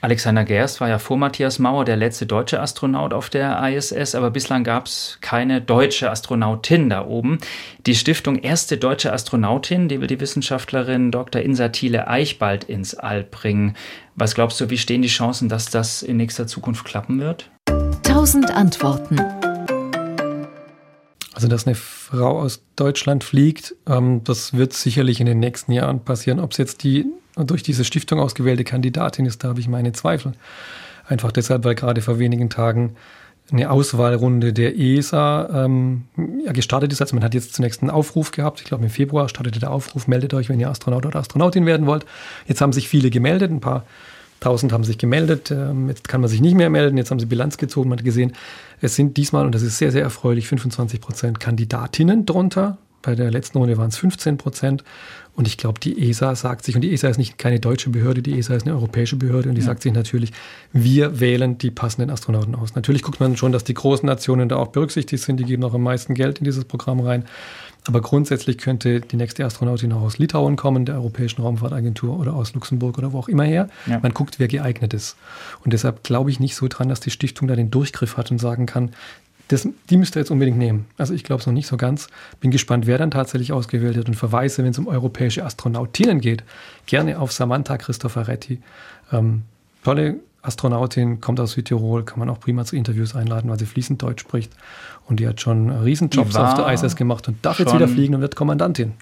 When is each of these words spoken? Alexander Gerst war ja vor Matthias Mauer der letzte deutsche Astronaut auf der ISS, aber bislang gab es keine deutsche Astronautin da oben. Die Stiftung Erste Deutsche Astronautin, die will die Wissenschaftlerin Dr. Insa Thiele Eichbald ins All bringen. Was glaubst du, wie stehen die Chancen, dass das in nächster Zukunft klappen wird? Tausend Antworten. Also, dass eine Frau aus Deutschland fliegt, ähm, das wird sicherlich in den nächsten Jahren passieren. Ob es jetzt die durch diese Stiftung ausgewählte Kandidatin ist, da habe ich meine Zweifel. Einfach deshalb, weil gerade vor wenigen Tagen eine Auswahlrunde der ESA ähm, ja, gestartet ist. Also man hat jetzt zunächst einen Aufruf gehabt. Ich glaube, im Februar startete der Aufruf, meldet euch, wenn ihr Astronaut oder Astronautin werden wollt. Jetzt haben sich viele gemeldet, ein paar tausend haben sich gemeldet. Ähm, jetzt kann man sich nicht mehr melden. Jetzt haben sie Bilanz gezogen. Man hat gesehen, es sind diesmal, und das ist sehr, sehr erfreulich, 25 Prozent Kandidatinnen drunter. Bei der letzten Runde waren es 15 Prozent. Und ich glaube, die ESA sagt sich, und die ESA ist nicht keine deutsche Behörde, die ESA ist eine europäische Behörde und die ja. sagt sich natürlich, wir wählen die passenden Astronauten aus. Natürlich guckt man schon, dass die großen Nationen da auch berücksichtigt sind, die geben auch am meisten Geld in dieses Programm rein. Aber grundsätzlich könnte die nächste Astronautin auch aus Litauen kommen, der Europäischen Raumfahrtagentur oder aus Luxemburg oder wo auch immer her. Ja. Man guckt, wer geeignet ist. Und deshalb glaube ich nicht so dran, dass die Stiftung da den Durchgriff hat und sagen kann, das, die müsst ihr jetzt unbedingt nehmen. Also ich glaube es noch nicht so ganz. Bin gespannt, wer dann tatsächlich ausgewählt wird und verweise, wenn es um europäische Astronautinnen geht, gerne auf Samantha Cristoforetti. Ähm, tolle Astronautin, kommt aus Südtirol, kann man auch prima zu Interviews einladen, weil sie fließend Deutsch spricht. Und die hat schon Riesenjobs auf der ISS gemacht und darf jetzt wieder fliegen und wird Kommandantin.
Alexander 0.00 0.44
Gerst 0.44 0.80
war 0.80 0.88
ja 0.88 1.00
vor 1.00 1.16
Matthias 1.16 1.58
Mauer 1.58 1.84
der 1.84 1.96
letzte 1.96 2.24
deutsche 2.24 2.60
Astronaut 2.60 3.12
auf 3.12 3.30
der 3.30 3.60
ISS, 3.68 4.14
aber 4.14 4.30
bislang 4.30 4.62
gab 4.62 4.86
es 4.86 5.18
keine 5.20 5.60
deutsche 5.60 6.08
Astronautin 6.08 6.88
da 6.88 7.04
oben. 7.04 7.38
Die 7.84 7.96
Stiftung 7.96 8.38
Erste 8.38 8.76
Deutsche 8.76 9.12
Astronautin, 9.12 9.88
die 9.88 10.00
will 10.00 10.06
die 10.06 10.20
Wissenschaftlerin 10.20 11.10
Dr. 11.10 11.42
Insa 11.42 11.70
Thiele 11.70 12.06
Eichbald 12.06 12.62
ins 12.62 12.94
All 12.94 13.24
bringen. 13.24 13.74
Was 14.14 14.36
glaubst 14.36 14.60
du, 14.60 14.70
wie 14.70 14.78
stehen 14.78 15.02
die 15.02 15.08
Chancen, 15.08 15.48
dass 15.48 15.68
das 15.68 16.04
in 16.04 16.16
nächster 16.16 16.46
Zukunft 16.46 16.84
klappen 16.84 17.18
wird? 17.18 17.50
Tausend 18.04 18.52
Antworten. 18.52 19.18
Also, 21.34 21.48
dass 21.48 21.66
eine 21.66 21.74
Frau 21.74 22.40
aus 22.40 22.62
Deutschland 22.76 23.24
fliegt, 23.24 23.74
ähm, 23.88 24.22
das 24.22 24.54
wird 24.54 24.72
sicherlich 24.72 25.18
in 25.18 25.26
den 25.26 25.40
nächsten 25.40 25.72
Jahren 25.72 26.04
passieren. 26.04 26.38
Ob 26.38 26.52
es 26.52 26.58
jetzt 26.58 26.84
die 26.84 27.06
durch 27.44 27.62
diese 27.62 27.84
Stiftung 27.84 28.20
ausgewählte 28.20 28.64
Kandidatin 28.64 29.26
ist, 29.26 29.44
da 29.44 29.48
habe 29.48 29.60
ich 29.60 29.68
meine 29.68 29.92
Zweifel. 29.92 30.32
Einfach 31.06 31.32
deshalb, 31.32 31.64
weil 31.64 31.74
gerade 31.74 32.02
vor 32.02 32.18
wenigen 32.18 32.50
Tagen 32.50 32.96
eine 33.50 33.70
Auswahlrunde 33.70 34.52
der 34.52 34.78
ESA 34.78 35.64
ähm, 35.64 36.04
ja, 36.44 36.52
gestartet 36.52 36.92
ist. 36.92 37.00
Also 37.00 37.16
man 37.16 37.24
hat 37.24 37.34
jetzt 37.34 37.54
zunächst 37.54 37.80
einen 37.82 37.90
Aufruf 37.90 38.30
gehabt. 38.30 38.60
Ich 38.60 38.66
glaube, 38.66 38.84
im 38.84 38.90
Februar 38.90 39.28
startete 39.28 39.58
der 39.58 39.70
Aufruf, 39.70 40.06
meldet 40.06 40.34
euch, 40.34 40.48
wenn 40.48 40.60
ihr 40.60 40.68
Astronaut 40.68 41.06
oder 41.06 41.18
Astronautin 41.18 41.64
werden 41.64 41.86
wollt. 41.86 42.04
Jetzt 42.46 42.60
haben 42.60 42.72
sich 42.72 42.88
viele 42.88 43.08
gemeldet, 43.10 43.50
ein 43.50 43.60
paar 43.60 43.84
tausend 44.40 44.72
haben 44.72 44.84
sich 44.84 44.98
gemeldet. 44.98 45.50
Ähm, 45.50 45.88
jetzt 45.88 46.08
kann 46.08 46.20
man 46.20 46.28
sich 46.28 46.40
nicht 46.40 46.54
mehr 46.54 46.70
melden. 46.70 46.98
Jetzt 46.98 47.10
haben 47.10 47.20
sie 47.20 47.26
Bilanz 47.26 47.56
gezogen. 47.56 47.88
Man 47.88 47.98
hat 47.98 48.04
gesehen, 48.04 48.34
es 48.80 48.94
sind 48.94 49.16
diesmal, 49.16 49.46
und 49.46 49.54
das 49.54 49.62
ist 49.62 49.78
sehr, 49.78 49.92
sehr 49.92 50.02
erfreulich, 50.02 50.48
25 50.48 51.00
Prozent 51.00 51.40
Kandidatinnen 51.40 52.26
drunter. 52.26 52.78
Bei 53.08 53.14
der 53.14 53.30
letzten 53.30 53.56
Runde 53.56 53.78
waren 53.78 53.88
es 53.88 53.96
15 53.96 54.36
Prozent. 54.36 54.84
Und 55.34 55.48
ich 55.48 55.56
glaube, 55.56 55.80
die 55.80 56.10
ESA 56.10 56.34
sagt 56.34 56.62
sich, 56.62 56.74
und 56.74 56.82
die 56.82 56.92
ESA 56.92 57.08
ist 57.08 57.16
nicht 57.16 57.38
keine 57.38 57.58
deutsche 57.58 57.88
Behörde, 57.88 58.20
die 58.20 58.38
ESA 58.38 58.54
ist 58.54 58.66
eine 58.66 58.74
europäische 58.74 59.16
Behörde 59.16 59.48
und 59.48 59.54
die 59.54 59.62
ja. 59.62 59.66
sagt 59.66 59.82
sich 59.82 59.94
natürlich, 59.94 60.32
wir 60.74 61.18
wählen 61.18 61.56
die 61.56 61.70
passenden 61.70 62.10
Astronauten 62.10 62.54
aus. 62.54 62.74
Natürlich 62.74 63.00
guckt 63.00 63.18
man 63.18 63.34
schon, 63.38 63.50
dass 63.50 63.64
die 63.64 63.72
großen 63.72 64.04
Nationen 64.04 64.50
da 64.50 64.56
auch 64.56 64.66
berücksichtigt 64.66 65.22
sind, 65.22 65.38
die 65.40 65.44
geben 65.44 65.64
auch 65.64 65.72
am 65.72 65.84
meisten 65.84 66.12
Geld 66.12 66.40
in 66.40 66.44
dieses 66.44 66.66
Programm 66.66 67.00
rein. 67.00 67.24
Aber 67.86 68.02
grundsätzlich 68.02 68.58
könnte 68.58 69.00
die 69.00 69.16
nächste 69.16 69.46
Astronautin 69.46 69.90
auch 69.94 70.02
aus 70.02 70.18
Litauen 70.18 70.56
kommen, 70.56 70.84
der 70.84 70.96
Europäischen 70.96 71.40
Raumfahrtagentur 71.40 72.20
oder 72.20 72.34
aus 72.34 72.52
Luxemburg 72.52 72.98
oder 72.98 73.14
wo 73.14 73.18
auch 73.20 73.28
immer 73.28 73.44
her. 73.44 73.70
Ja. 73.86 74.00
Man 74.00 74.12
guckt, 74.12 74.38
wer 74.38 74.48
geeignet 74.48 74.92
ist. 74.92 75.16
Und 75.64 75.72
deshalb 75.72 76.02
glaube 76.02 76.30
ich 76.30 76.40
nicht 76.40 76.56
so 76.56 76.68
dran, 76.68 76.90
dass 76.90 77.00
die 77.00 77.10
Stiftung 77.10 77.48
da 77.48 77.56
den 77.56 77.70
Durchgriff 77.70 78.18
hat 78.18 78.30
und 78.30 78.38
sagen 78.38 78.66
kann, 78.66 78.90
das, 79.48 79.68
die 79.88 79.96
müsst 79.96 80.16
ihr 80.16 80.20
jetzt 80.20 80.30
unbedingt 80.30 80.58
nehmen. 80.58 80.86
Also 80.98 81.14
ich 81.14 81.24
glaube 81.24 81.40
es 81.40 81.46
noch 81.46 81.54
nicht 81.54 81.66
so 81.66 81.76
ganz. 81.76 82.08
Bin 82.40 82.50
gespannt, 82.50 82.86
wer 82.86 82.98
dann 82.98 83.10
tatsächlich 83.10 83.52
ausgewählt 83.52 83.96
wird 83.96 84.08
und 84.08 84.14
verweise, 84.14 84.62
wenn 84.62 84.70
es 84.70 84.78
um 84.78 84.86
europäische 84.86 85.44
Astronautinnen 85.44 86.20
geht, 86.20 86.44
gerne 86.86 87.18
auf 87.18 87.32
Samantha 87.32 87.78
Cristoforetti. 87.78 88.60
Ähm, 89.10 89.42
tolle 89.82 90.16
Astronautin, 90.42 91.20
kommt 91.20 91.40
aus 91.40 91.52
Südtirol, 91.52 92.04
kann 92.04 92.18
man 92.18 92.28
auch 92.28 92.40
prima 92.40 92.64
zu 92.64 92.76
Interviews 92.76 93.14
einladen, 93.14 93.50
weil 93.50 93.58
sie 93.58 93.66
fließend 93.66 94.02
Deutsch 94.02 94.20
spricht. 94.20 94.52
Und 95.06 95.20
die 95.20 95.26
hat 95.26 95.40
schon 95.40 95.70
Riesenjobs 95.70 96.36
auf 96.36 96.54
der 96.54 96.72
ISS 96.72 96.94
gemacht 96.96 97.26
und 97.28 97.44
darf 97.44 97.58
jetzt 97.58 97.74
wieder 97.74 97.88
fliegen 97.88 98.14
und 98.14 98.20
wird 98.20 98.36
Kommandantin. 98.36 98.92